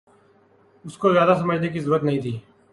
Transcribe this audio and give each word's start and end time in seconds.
اس 0.85 0.97
کو 0.97 1.13
زیادہ 1.13 1.35
سمجھنے 1.39 1.69
کی 1.69 1.79
ضرورت 1.79 2.03
نہیں 2.03 2.21
تھی 2.21 2.37